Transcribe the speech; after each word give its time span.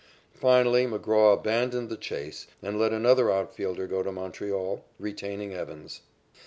Finally 0.33 0.87
McGraw 0.87 1.31
abandoned 1.35 1.87
the 1.87 1.95
chase 1.95 2.47
and 2.63 2.79
let 2.79 2.91
another 2.91 3.29
out 3.29 3.53
fielder 3.53 3.85
go 3.85 4.01
to 4.01 4.11
Montreal, 4.11 4.83
retaining 4.97 5.53
Evans. 5.53 6.01